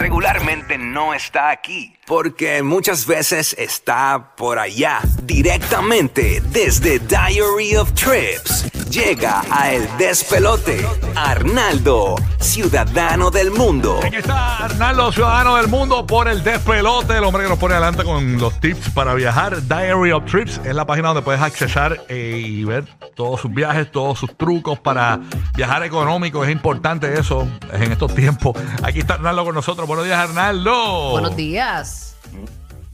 [0.00, 8.79] Regularmente no está aquí, porque muchas veces está por allá, directamente desde Diary of Trips.
[8.90, 14.00] Llega a El Despelote, Arnaldo, ciudadano del mundo.
[14.04, 18.02] Aquí está Arnaldo, ciudadano del mundo, por el despelote, el hombre que nos pone adelante
[18.02, 19.62] con los tips para viajar.
[19.62, 23.92] Diary of Trips es la página donde puedes accesar eh, y ver todos sus viajes,
[23.92, 25.20] todos sus trucos para
[25.54, 26.42] viajar económico.
[26.44, 28.56] Es importante eso en estos tiempos.
[28.82, 29.86] Aquí está Arnaldo con nosotros.
[29.86, 31.10] Buenos días, Arnaldo.
[31.12, 32.16] Buenos días.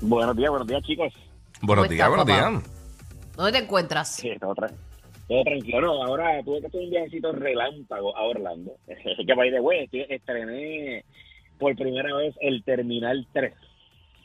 [0.03, 1.11] Buenos días, buenos días, chicos.
[1.63, 2.53] Buenos ¿Cómo días, buenos días.
[3.35, 4.15] ¿Dónde te encuentras?
[4.15, 4.73] Sí, todo, tra-
[5.29, 5.81] todo tranquilo.
[5.81, 8.73] No, ahora tuve que hacer un viajecito relámpago a Orlando.
[9.27, 11.05] que by the way, estoy- estrené
[11.59, 13.53] por primera vez el Terminal 3.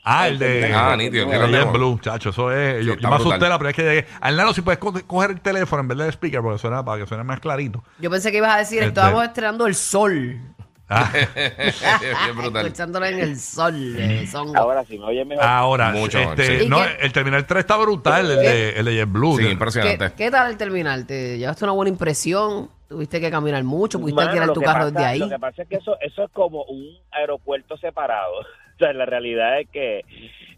[0.04, 0.72] Ah, el de.
[0.74, 1.64] Ah, nítido, el que de.
[1.64, 2.30] Blue, chacho.
[2.30, 2.80] Eso es.
[2.84, 4.06] Sí, yo me asusté la primera vez que llegué.
[4.20, 7.06] Arnaldo, si puedes co- coger el teléfono en vez del speaker, porque suena para que
[7.06, 7.84] suene más clarito.
[8.00, 10.40] Yo pensé que ibas a decir, Este- estábamos estrenando el sol.
[10.88, 11.10] Ah.
[12.60, 13.94] Escuchándolo en el sol.
[13.98, 15.44] eh, son- Ahora sí, me oye mejor.
[15.44, 16.68] ahora, Mucho, este, sí.
[16.68, 16.96] no, ¿Y qué?
[17.06, 19.38] el Terminal 3 está brutal, el de, el de JetBlue.
[19.38, 20.10] Sí, impresionante.
[20.10, 21.06] ¿Qué, qué tal el terminal?
[21.06, 22.70] ¿Te llevaste una buena impresión?
[22.88, 23.98] ¿Tuviste que caminar mucho?
[23.98, 25.18] ¿Pudiste Mano, alquilar lo tu que carro pasa- desde ahí?
[25.20, 28.32] Lo que pasa es que eso, eso es como un aeropuerto separado.
[28.74, 29.98] O sea, la realidad es que...
[29.98, 30.04] Eh,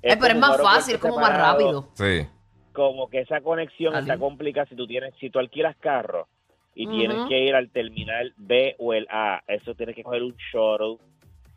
[0.02, 1.88] pero como es un más aeropuerto fácil, es como más separado, rápido.
[1.94, 2.26] Sí.
[2.72, 4.08] Como que esa conexión Ali.
[4.08, 6.26] está complicada si tú tienes, si tú alquilas carro
[6.74, 10.34] y tienes que ir al terminal B o el A, eso tienes que coger un
[10.52, 10.98] shuttle.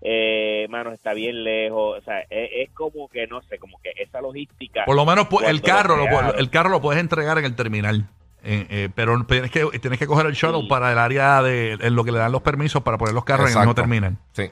[0.02, 3.92] Eh, mano, está bien lejos, o sea, es, es como que no sé, como que
[3.98, 4.86] esa logística.
[4.86, 8.08] Por lo menos el carro, lo el carro lo puedes entregar en el terminal.
[8.44, 10.68] Eh, eh, pero tienes que, tienes que coger el shuttle Sí.
[10.68, 13.48] para el área de en lo que le dan los permisos para poner los carros
[13.48, 13.82] en el mismo Exacto.
[13.82, 14.18] terminal.
[14.34, 14.44] Sí.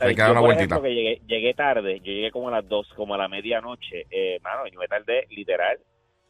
[0.00, 0.74] Hay que dar una por vueltita.
[0.76, 4.06] ejemplo, que llegué, llegué tarde, yo llegué como a las 2, como a la medianoche,
[4.10, 5.78] eh, mano, yo me tardé literal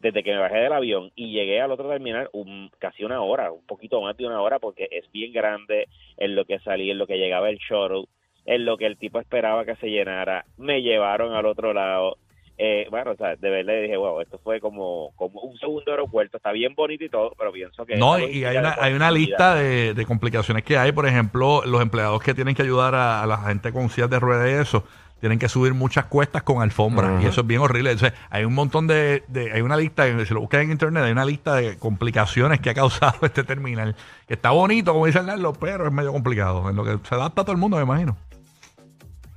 [0.04, 3.50] desde que me bajé del avión y llegué al otro terminal un, casi una hora,
[3.50, 5.88] un poquito más de una hora porque es bien grande
[6.18, 8.04] en lo que salí, en lo que llegaba el shuttle,
[8.44, 12.18] en lo que el tipo esperaba que se llenara, me llevaron al otro lado.
[12.58, 16.36] Eh, bueno, o sea, de verdad dije, wow, esto fue como, como un segundo aeropuerto,
[16.36, 17.96] está bien bonito y todo, pero pienso que...
[17.96, 20.92] No, y hay una, hay una lista de, de complicaciones que hay.
[20.92, 24.20] Por ejemplo, los empleados que tienen que ayudar a, a la gente con sillas de
[24.20, 24.84] ruedas y eso,
[25.24, 27.22] tienen que subir muchas cuestas con alfombras.
[27.22, 27.92] Y eso es bien horrible.
[27.92, 31.12] Entonces, hay un montón de, de- Hay una lista, si lo buscas en internet, hay
[31.12, 33.96] una lista de complicaciones que ha causado este terminal.
[34.28, 36.68] Que está bonito, como dice Arnaldo, pero es medio complicado.
[36.68, 38.18] En lo que se adapta a todo el mundo, me imagino.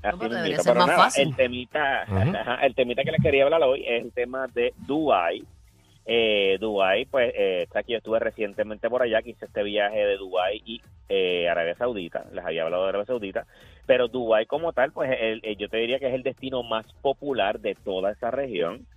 [0.03, 1.27] Así pero mismito, debería ser pero más nada, fácil.
[1.29, 2.35] El temita, Ujú.
[2.37, 5.43] ajá, el temita que les quería hablar hoy es el tema de Dubai.
[6.09, 9.97] Eh, Dubai, pues, eh, está aquí, yo estuve recientemente por allá, que hice este viaje
[10.05, 13.45] de Dubai y eh, Arabia Saudita, les había hablado de Arabia Saudita,
[13.85, 17.59] pero Dubai como tal, pues, el- yo te diría que es el destino más popular
[17.59, 18.87] de toda esa región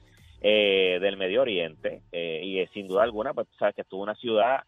[0.41, 4.15] eh, del Medio Oriente, eh, y eh, sin duda alguna, pues, sabes que estuvo una
[4.15, 4.61] ciudad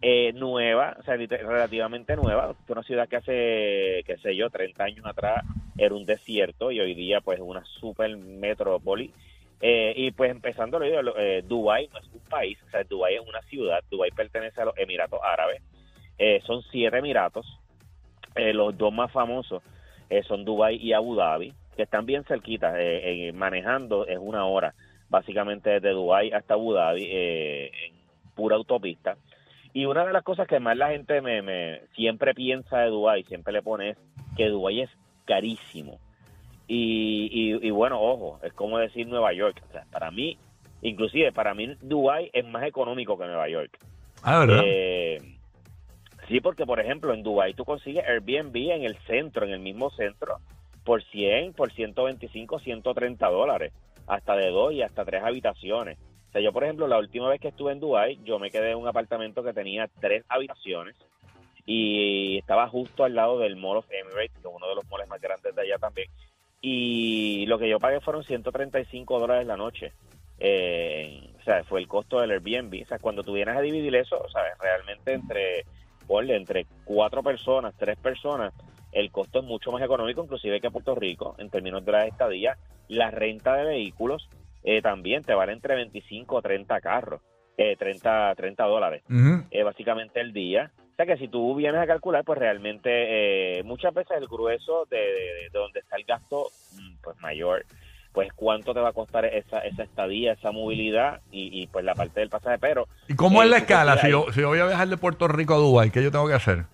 [0.00, 5.06] eh, nueva, o sea, relativamente nueva, una ciudad que hace, qué sé yo, 30 años
[5.06, 5.44] atrás
[5.76, 9.14] era un desierto y hoy día pues es una super metrópoli.
[9.60, 13.14] Eh, y pues empezando, lo digo, eh, Dubái no es un país, o sea, Dubái
[13.14, 15.62] es una ciudad, Dubái pertenece a los Emiratos Árabes,
[16.18, 17.46] Eh, son siete Emiratos,
[18.34, 19.62] Eh, los dos más famosos
[20.10, 22.74] eh, son Dubái y Abu Dhabi, que están bien cerquitas,
[23.34, 24.74] manejando es una hora,
[25.08, 27.94] básicamente desde Dubái hasta Abu Dhabi, en
[28.34, 29.16] pura autopista.
[29.72, 33.24] Y una de las cosas que más la gente me, me siempre piensa de Dubái,
[33.24, 33.98] siempre le pone es
[34.36, 34.90] que Dubái es
[35.26, 35.98] carísimo.
[36.68, 39.62] Y, y, y bueno, ojo, es como decir Nueva York.
[39.68, 40.36] O sea, para mí,
[40.82, 43.78] inclusive para mí Dubái es más económico que Nueva York.
[44.22, 44.62] Ah, ¿verdad?
[44.64, 45.18] Eh,
[46.28, 49.90] sí, porque por ejemplo en Dubái tú consigues Airbnb en el centro, en el mismo
[49.90, 50.38] centro,
[50.84, 53.72] por 100, por 125, 130 dólares,
[54.06, 55.98] hasta de dos y hasta tres habitaciones.
[56.28, 58.72] O sea, yo por ejemplo la última vez que estuve en Dubái, yo me quedé
[58.72, 60.96] en un apartamento que tenía tres habitaciones
[61.64, 65.08] y estaba justo al lado del Mall of Emirates, que es uno de los malls
[65.08, 66.08] más grandes de allá también.
[66.60, 69.92] Y lo que yo pagué fueron 135 dólares la noche.
[70.38, 72.82] Eh, o sea, fue el costo del Airbnb.
[72.82, 75.64] O sea, cuando tú vienes a dividir eso, sea, realmente entre,
[76.06, 78.52] ponle, entre cuatro personas, tres personas,
[78.92, 82.56] el costo es mucho más económico, inclusive que Puerto Rico, en términos de la estadía.
[82.88, 84.28] La renta de vehículos
[84.62, 87.20] eh, también te vale entre 25 o 30 carros,
[87.56, 89.02] eh, 30, 30 dólares
[89.50, 90.72] eh, básicamente el día.
[90.98, 94.86] O sea que si tú vienes a calcular, pues realmente eh, muchas veces el grueso
[94.90, 97.66] de, de- de donde está el gasto mm, pues mayor,
[98.12, 101.94] pues cuánto te va a costar esa, esa estadía, esa movilidad y, y, pues la
[101.94, 102.56] parte del pasaje.
[102.58, 103.98] Pero ¿Y cómo es eh, la tú escala?
[103.98, 106.26] Si yo, si yo voy a viajar de Puerto Rico a Dubái, ¿qué yo tengo
[106.28, 106.64] que hacer?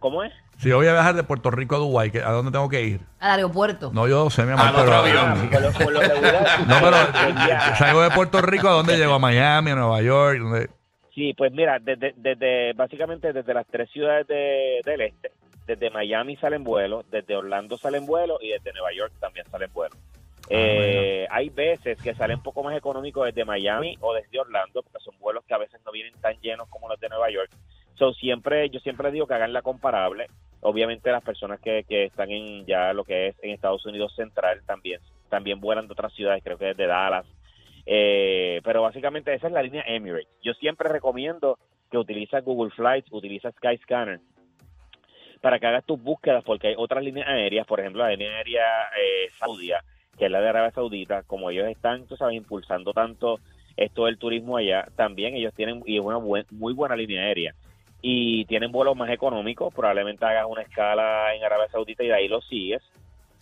[0.00, 0.32] ¿Cómo es?
[0.58, 2.82] Si yo voy a viajar de Puerto Rico a Dubái, ¿qué- ¿a dónde tengo que
[2.82, 3.00] ir?
[3.20, 3.92] Al aeropuerto.
[3.94, 5.20] No, yo sé, mi amor, Al otro pero...
[5.20, 5.48] avión.
[5.50, 6.96] Por lo, por lo regular, No, pero
[7.78, 9.14] salgo de Puerto Rico, ¿a dónde llego?
[9.14, 10.38] ¿A Miami, a Nueva York?
[10.40, 10.70] ¿Dónde?
[11.14, 15.30] Sí, pues mira, desde, desde básicamente desde las tres ciudades de- del este,
[15.66, 19.98] desde Miami salen vuelos, desde Orlando salen vuelos y desde Nueva York también salen vuelos.
[20.48, 24.98] Eh, hay veces que salen un poco más económicos desde Miami o desde Orlando, porque
[25.04, 27.50] son vuelos que a veces no vienen tan llenos como los de Nueva York.
[27.94, 30.26] So, siempre, yo siempre digo que hagan la comparable.
[30.60, 34.62] Obviamente las personas que, que están en ya lo que es en Estados Unidos Central
[34.66, 37.26] también, también vuelan de otras ciudades, creo que desde Dallas,
[37.86, 40.28] eh, pero básicamente esa es la línea Emirates.
[40.42, 41.58] Yo siempre recomiendo
[41.90, 44.20] que utilices Google Flights, utilices Skyscanner
[45.40, 48.64] para que hagas tus búsquedas, porque hay otras líneas aéreas, por ejemplo, la línea aérea
[48.96, 49.82] eh, Saudia,
[50.16, 53.40] que es la de Arabia Saudita, como ellos están, tú sabes, impulsando tanto
[53.76, 57.54] esto del turismo allá, también ellos tienen, y es una buen- muy buena línea aérea,
[58.00, 62.28] y tienen vuelos más económicos, probablemente hagas una escala en Arabia Saudita y de ahí
[62.28, 62.82] lo sigues,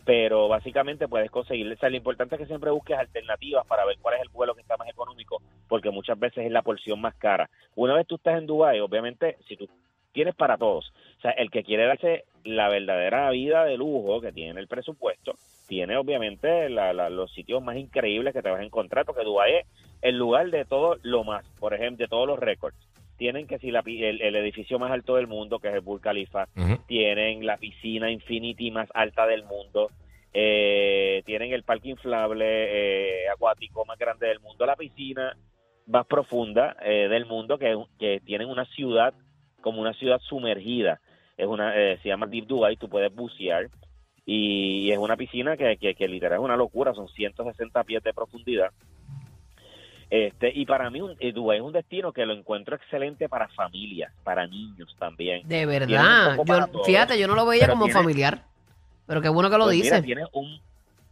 [0.05, 3.97] pero básicamente puedes conseguir, o sea, lo importante es que siempre busques alternativas para ver
[4.01, 7.15] cuál es el vuelo que está más económico, porque muchas veces es la porción más
[7.17, 7.49] cara.
[7.75, 9.69] Una vez tú estás en Dubái, obviamente, si tú
[10.13, 14.33] tienes para todos, o sea, el que quiere darse la verdadera vida de lujo, que
[14.33, 15.37] tiene el presupuesto,
[15.67, 19.55] tiene obviamente la- la- los sitios más increíbles que te vas a encontrar, porque Dubái
[19.57, 19.67] es
[20.03, 22.77] el lugar de todo lo más, por ejemplo, de todos los récords.
[23.21, 26.01] Tienen que si la el, el edificio más alto del mundo, que es el Burj
[26.01, 26.49] Khalifa,
[26.87, 29.91] tienen la piscina Infinity más alta del mundo,
[30.33, 35.37] eh, tienen el parque inflable eh, acuático más grande del mundo, la piscina
[35.87, 39.13] más profunda eh, del mundo, que, que tienen una ciudad
[39.61, 41.03] como una ciudad sumergida.
[41.37, 43.69] Es una, eh, se llama Deep Dubai, tú puedes bucear
[44.25, 48.15] y, es una piscina que, que, que literal es una locura, son 160 pies de
[48.15, 48.71] profundidad.
[50.11, 54.13] Este, y para mí un, Dubái es un destino que lo encuentro excelente para familias,
[54.25, 55.47] para niños también.
[55.47, 56.37] De verdad.
[56.45, 58.43] Yo, fíjate, yo no lo veía pero como tiene- familiar.
[59.07, 60.03] Pero qué bueno que lo Pues mira, dice.
[60.07, 60.61] tienes un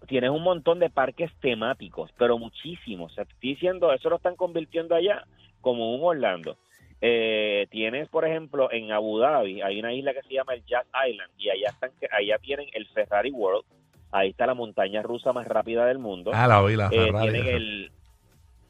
[0.06, 3.12] tienes un montón de parques temáticos, pero muchísimos.
[3.12, 5.24] O sea, te estoy diciendo, eso lo están convirtiendo allá
[5.60, 6.56] como un Orlando.
[7.00, 10.86] Eh, tienes, por ejemplo, en Abu Dhabi, hay una isla que se llama el Jazz
[11.08, 13.64] Island y allá están, allá tienen el Ferrari World.
[14.10, 16.30] Ahí está la montaña rusa más rápida del mundo.
[16.34, 17.30] Ah, la vi, la Eh, Ferrari.
[17.30, 17.90] tienen el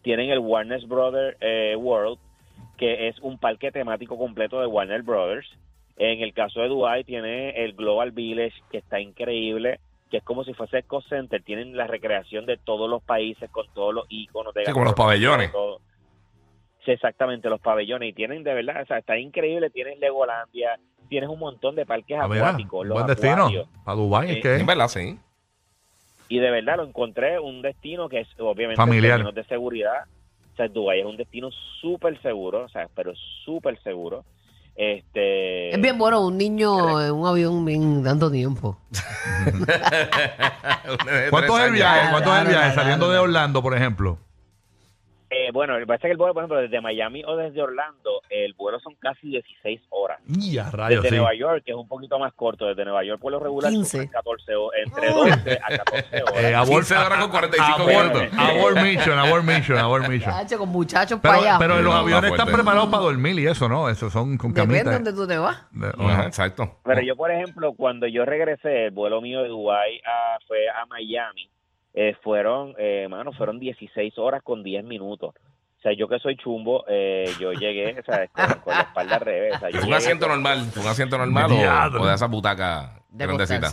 [0.03, 2.19] tienen el Warner Brothers eh, World
[2.77, 5.49] que es un parque temático completo de Warner Brothers
[5.97, 9.81] en el caso de Dubai tiene el Global Village que está increíble
[10.11, 13.67] que es como si fuese Eco Center tienen la recreación de todos los países con
[13.75, 15.53] todos los iconos de Sí, como los pabellones.
[15.53, 15.81] todo.
[16.85, 20.79] Sí, exactamente los pabellones y tienen de verdad o sea está increíble tienes Legolandia
[21.11, 23.33] tienes un montón de parques Ah, acuáticos un los buen destino.
[23.33, 23.69] acuarios.
[23.85, 25.19] Para Dubái, Eh, es que En verdad, sí.
[26.29, 29.21] Y de verdad lo encontré un destino que es obviamente Familiar.
[29.21, 30.05] en de seguridad
[30.53, 33.13] o sea Dubái es un destino súper seguro o sea pero
[33.45, 34.25] súper seguro
[34.79, 38.79] este Es bien bueno un niño en un avión bien tanto tiempo.
[41.31, 42.11] ¿Cuánto es el viaje?
[42.13, 42.75] ¿Cuánto es el viaje?
[42.77, 44.19] Saliendo de Orlando, por ejemplo.
[45.31, 48.55] Eh, bueno el pasa que el vuelo por ejemplo desde Miami o desde Orlando el
[48.55, 51.21] vuelo son casi 16 horas Y a rayos, desde sí.
[51.21, 53.99] Nueva York que es un poquito más corto desde Nueva York por lo regular 15.
[53.99, 58.13] son 14 ho- entre 12 a 14 horas Eh, abort- 15 horas con 45 abort-
[58.15, 58.39] minutos.
[58.39, 60.33] Abort mission, abort mission, abort mission.
[60.35, 61.59] Chacho, con muchachos Pero, para allá.
[61.59, 63.89] pero los No, aviones están preparados para dormir y eso, ¿no?
[63.89, 65.05] Eso son con Depende de camitas.
[65.05, 65.67] donde tú te vas.
[65.73, 66.79] De- Ajá, exacto.
[66.85, 70.87] Pero yo, por ejemplo, cuando yo regresé, el vuelo mío de Dubái a, fue a
[70.87, 71.51] Miami,
[71.95, 75.35] eh, fueron, eh, mano, fueron 16 horas con 10 minutos.
[75.79, 79.15] O sea, yo que soy chumbo, eh, yo llegué, o sea, con, con la espalda
[79.17, 79.57] al revés.
[79.57, 82.03] O sea, yo Un asiento con- normal, un asiento normal o, Diablo.
[82.03, 83.71] o de esa butaca De grandecita.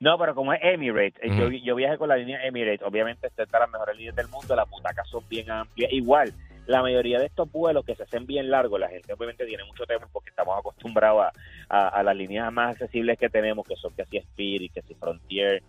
[0.00, 3.42] No, pero como es Emirates, eh, yo, yo viajé con la línea Emirates, obviamente esta
[3.42, 5.92] es de las mejores líneas del mundo, las butacas son bien amplias.
[5.92, 6.32] Igual,
[6.68, 9.84] la mayoría de estos vuelos que se hacen bien largos, la gente obviamente tiene mucho
[9.86, 11.32] temor porque estamos acostumbrados a,
[11.68, 14.94] a- a las líneas más accesibles que tenemos, que son que si Spirit, que si
[14.94, 15.62] Frontier,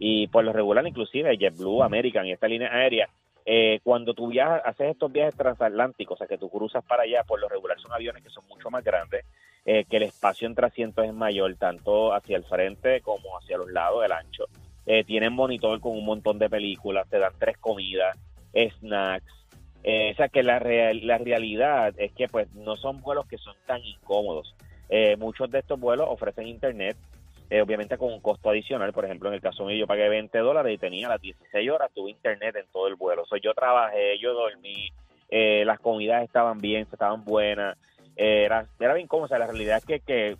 [0.00, 3.08] y por lo regular inclusive JetBlue, American y esta línea aérea,
[3.44, 7.22] eh, cuando tú viajas, haces estos viajes transatlánticos, o sea que tú cruzas para allá,
[7.22, 9.24] por lo regular son aviones que son mucho más grandes,
[9.66, 13.70] eh, que el espacio entre asientos es mayor, tanto hacia el frente como hacia los
[13.70, 14.46] lados del ancho.
[14.86, 18.16] Eh, tienen monitor con un montón de películas, te dan tres comidas,
[18.54, 19.32] snacks.
[19.82, 23.38] Eh, o sea que la, real- la realidad es que pues no son vuelos que
[23.38, 24.54] son tan incómodos.
[24.88, 26.96] Eh, muchos de estos vuelos ofrecen internet,
[27.50, 28.92] eh, obviamente con un costo adicional.
[28.92, 31.90] Por ejemplo, en el caso mío yo pagué 20 dólares y tenía las 16 horas,
[31.92, 33.22] tuve internet en todo el vuelo.
[33.22, 34.88] O sea, yo trabajé, yo dormí,
[35.28, 37.76] eh, las comidas estaban bien, estaban buenas.
[38.16, 39.26] eh, era, era bien cómodo.
[39.26, 40.36] O sea, la realidad es que, que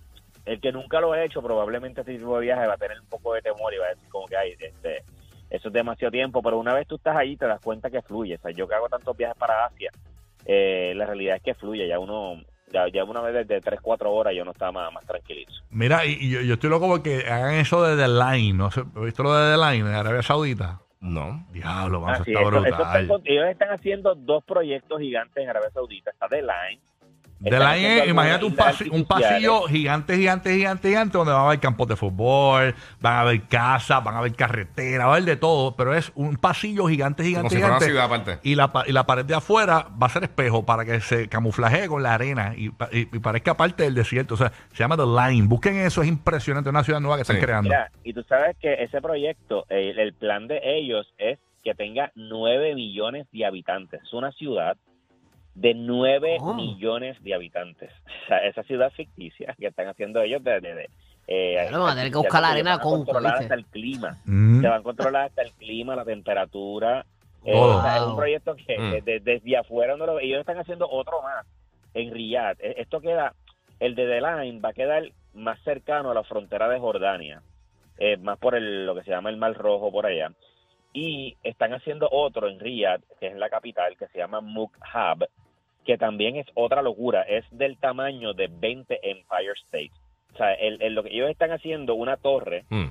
[0.47, 3.09] el que nunca lo ha hecho, probablemente este tipo de viaje va a tener un
[3.09, 5.03] poco de temor y va a decir como que hay, este,
[5.51, 8.37] eso es demasiado tiempo, pero una vez tú estás ahí te das cuenta que fluye.
[8.37, 9.91] O sea, yo que hago tantos viajes para Asia,
[10.47, 11.89] eh, la realidad es que fluye.
[11.89, 12.41] Ya uno,
[12.73, 15.53] ya, ya una vez de 3, 4 horas yo no estaba más, más tranquilito.
[15.71, 18.55] Mira, y, y yo, yo estoy loco porque hagan eso de The Line.
[18.55, 18.71] ¿no?
[18.71, 20.81] sé, ¿Has visto lo de The Line en Arabia Saudita?
[21.01, 21.47] No.
[21.51, 23.23] Diablo, vamos, Así, está eso- eso está brutal.
[23.25, 26.11] ellos están haciendo dos proyectos gigantes en Arabia Saudita.
[26.11, 26.81] Está The Line.
[27.43, 29.71] The Line es, imagínate un, pasi- un pasillo artificiales.
[29.71, 34.05] gigante, gigante, gigante, gigante, donde van a haber campos de fútbol, van a haber casas,
[34.05, 37.29] van a haber carreteras, va a haber de todo, pero es un pasillo gigante, Como
[37.49, 37.85] gigante, si fuera una gigante.
[37.93, 38.39] ciudad aparte.
[38.49, 41.29] Y la, pa- y la pared de afuera va a ser espejo para que se
[41.29, 44.35] camuflaje con la arena y, pa- y- y parezca parte del desierto.
[44.35, 45.47] O sea, se llama The Line.
[45.49, 46.69] Busquen eso, es impresionante.
[46.69, 47.71] Una ciudad nueva que están creando.
[47.71, 52.13] Mira, y tú sabes que ese proyecto, el, el plan de ellos es que tenga
[52.15, 54.01] 9 millones de habitantes.
[54.03, 54.77] Es una ciudad
[55.55, 56.55] de 9 ¿Cómo?
[56.55, 57.91] millones de habitantes.
[58.25, 60.61] O sea, esa ciudad ficticia que están haciendo ellos de...
[60.61, 60.89] de, de,
[61.27, 64.17] eh, a tener que buscar la arena con- controlar hasta el clima.
[64.25, 64.61] Mm.
[64.61, 67.05] Se van a controlar hasta el clima, la temperatura.
[67.45, 67.79] Eh, Todo.
[67.79, 69.05] o sea, es un proyecto que Mm.
[69.05, 70.25] de- desde afuera no lo ve.
[70.25, 71.45] Ellos están haciendo otro más
[71.95, 72.57] en Riyadh.
[72.61, 73.35] Eh, Esto queda,
[73.81, 75.03] el de The Line va a quedar
[75.35, 77.43] más cercano a la frontera de Jordania,
[77.99, 80.33] eh, más por el, lo que se llama el Mar Rojo por allá.
[80.93, 85.29] Y están haciendo otro en Riyadh, que es la capital, que se llama Mukhab,
[85.85, 87.23] que también es otra locura.
[87.23, 89.93] Es del tamaño de 20 Empire States.
[90.35, 92.89] O sea, el- el- lo que ellos están haciendo, una torre Mm.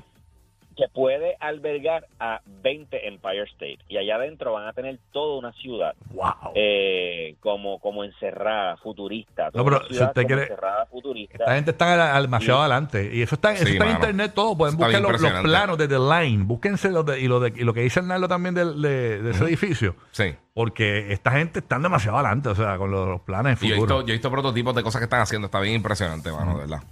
[0.80, 5.52] Que puede albergar a 20 Empire State y allá adentro van a tener toda una
[5.54, 6.54] ciudad Wow.
[6.56, 11.72] eh, como como encerrada futurista toda No, pero si usted quiere- encerrada futurista Esta gente
[11.72, 13.10] está al- demasiado adelante.
[13.14, 14.58] Y eso está, eso Sí, está en internet todo.
[14.58, 16.44] Pueden Está buscar los, planos de The Line.
[16.46, 19.32] Búsquense los de, y, lo de, y lo que dice Hernando también del- de, de
[19.32, 19.96] ese edificio.
[20.12, 20.34] Sí.
[20.54, 23.78] Porque esta gente está demasiado adelante, o sea, con los, los planes Y yo he,
[23.78, 23.98] futuros.
[24.00, 25.46] visto, yo he visto prototipos de cosas que están haciendo.
[25.48, 26.84] Está bien impresionante, mano, de verdad.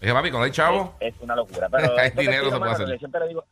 [0.00, 2.80] Dije, papi, cuando hay chavo, es, es una locura pero Hay dinero, se puede hacer.
[2.80, 3.44] lo que yo siempre le digo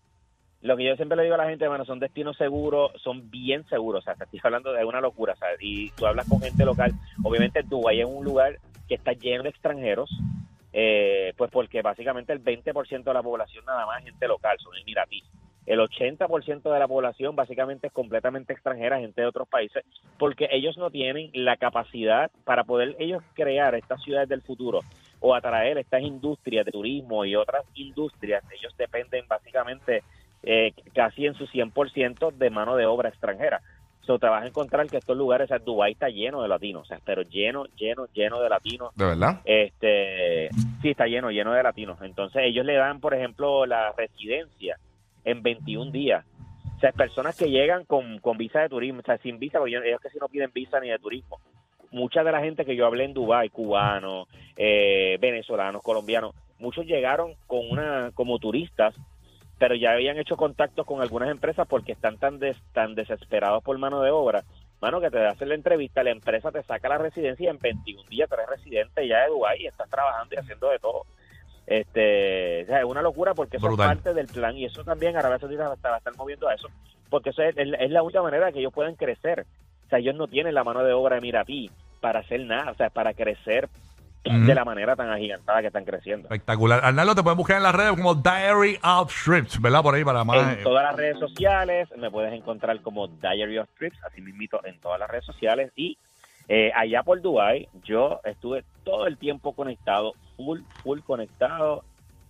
[0.64, 3.68] lo que yo siempre le digo a la gente, mano, son destinos seguros, son bien
[3.68, 5.58] seguros, o sea, te estoy hablando de una locura, ¿sabes?
[5.60, 8.58] Y tú hablas con gente local, obviamente Dubái es un lugar
[8.88, 10.08] que está lleno de extranjeros,
[10.72, 14.74] eh, pues porque básicamente el 20% de la población nada más es gente local, son
[14.78, 15.24] emiratíes.
[15.66, 19.84] El 80% de la población básicamente es completamente extranjera, gente de otros países,
[20.18, 24.80] porque ellos no tienen la capacidad para poder ellos crear estas ciudades del futuro
[25.26, 28.44] o atraer estas industrias de turismo y otras industrias.
[28.60, 30.02] Ellos dependen básicamente
[30.42, 33.62] eh, casi en su 100% de mano de obra extranjera.
[34.02, 36.82] So, te vas a encontrar que estos lugares, o sea, Dubái está lleno de latinos,
[36.82, 39.40] o sea, pero lleno, lleno, lleno de latinos de verdad.
[39.46, 40.50] este
[40.82, 44.76] sí está lleno lleno de latinos entonces ellos le dan por ejemplo la residencia
[45.24, 46.26] en 21 días
[46.76, 49.76] o sea personas que llegan con, con visa de turismo o sea sin visa porque
[49.76, 51.40] ellos casi no piden visa ni de turismo
[51.94, 57.34] mucha de la gente que yo hablé en Dubái cubanos eh, venezolanos colombianos muchos llegaron
[57.46, 58.94] con una como turistas
[59.58, 63.78] pero ya habían hecho contactos con algunas empresas porque están tan des- tan desesperados por
[63.78, 64.42] mano de obra
[64.80, 68.02] mano, que te hacen la entrevista, la empresa te saca la residencia y en 21
[68.10, 71.06] días tú eres residente ya de Dubái y estás trabajando y haciendo de todo.
[71.66, 75.16] Este, o sea, es una locura porque eso es parte del plan y eso también
[75.16, 76.68] Arabia Saudita va a estar, moviendo a eso
[77.08, 79.46] porque eso es, es la- es la única manera que ellos puedan crecer.
[79.86, 81.70] O sea, ellos no tienen la mano de obra emiratí
[82.04, 83.70] para hacer nada, o sea, para crecer
[84.24, 86.28] de la manera tan agigantada que están creciendo.
[86.28, 86.84] Espectacular.
[86.84, 89.82] Arnaldo, te pueden buscar en las redes como Diary of Trips, ¿verdad?
[89.82, 90.58] Por ahí para más.
[90.58, 94.78] En todas las redes sociales me puedes encontrar como Diary of Trips, así mismito en
[94.80, 95.72] todas las redes sociales.
[95.76, 95.96] Y
[96.46, 101.84] eh, allá por Dubai yo estuve todo el tiempo conectado, full, full conectado,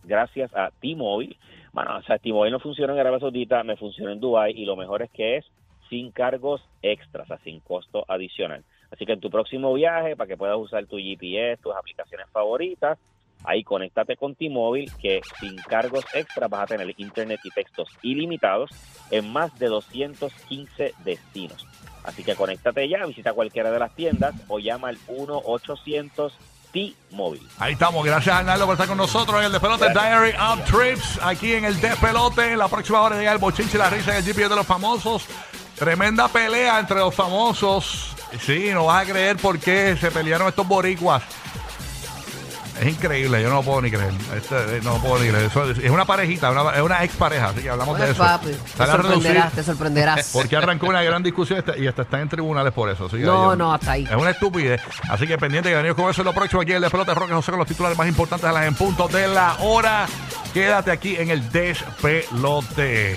[0.04, 1.36] gracias a T-Mobile.
[1.72, 4.76] Bueno, o sea, T-Mobile no funciona en Arabia Saudita, me funciona en Dubai y lo
[4.76, 5.44] mejor es que es
[5.90, 8.62] sin cargos extras, o sea, sin costo adicional.
[8.90, 12.98] Así que en tu próximo viaje, para que puedas usar tu GPS, tus aplicaciones favoritas,
[13.44, 18.70] ahí conéctate con T-Mobile que sin cargos extra vas a tener internet y textos ilimitados
[19.10, 21.66] en más de 215 destinos.
[22.04, 26.32] Así que conéctate ya, visita cualquiera de las tiendas o llama al 1-800
[26.72, 27.46] T-Mobile.
[27.58, 28.04] Ahí estamos.
[28.04, 31.20] Gracias, Arnaldo, por estar con nosotros en el Despelote Diary of Trips.
[31.22, 32.52] Aquí en el Despelote.
[32.52, 34.66] En la próxima hora llega el bochinche y la risa en el GPS de los
[34.66, 35.26] famosos.
[35.78, 38.14] Tremenda pelea entre los famosos.
[38.44, 41.22] Sí, no vas a creer por qué se pelearon estos boricuas.
[42.80, 44.12] Es increíble, yo no lo puedo ni creer.
[44.36, 45.44] Este, eh, no lo puedo ni creer.
[45.46, 48.18] Eso es es una parejita, una- es una ex pareja, así que hablamos de eso.
[48.18, 50.30] papi, te Sale a reducir sorprenderás, te sorprenderás.
[50.32, 53.06] porque arrancó una gran discusión esta- y hasta están en tribunales por eso.
[53.06, 54.04] así que No, yo- no, hasta ahí.
[54.10, 54.80] Es una estupidez.
[55.08, 57.32] Así que pendiente que venimos con eso en lo próximo aquí en el Despelote Roque
[57.32, 60.06] José con los titulares más importantes a las en punto de la hora.
[60.52, 63.16] Quédate aquí en el Despelote.